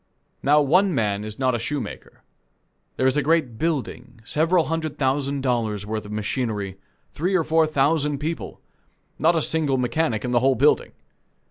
Now 0.41 0.61
one 0.63 0.95
man 0.95 1.23
is 1.23 1.37
not 1.37 1.53
a 1.53 1.59
shoemaker. 1.59 2.23
There 2.97 3.05
is 3.05 3.17
a 3.17 3.21
great 3.21 3.59
building 3.59 4.19
several 4.25 4.63
hundred 4.63 4.97
thousand 4.97 5.41
dollars' 5.41 5.85
worth 5.85 6.07
of 6.07 6.11
machinery, 6.11 6.79
three 7.13 7.35
or 7.35 7.43
four 7.43 7.67
thousand 7.67 8.17
people 8.17 8.59
not 9.19 9.35
a 9.35 9.43
single 9.43 9.77
mechanic 9.77 10.25
in 10.25 10.31
the 10.31 10.39
whole 10.39 10.55
building. 10.55 10.93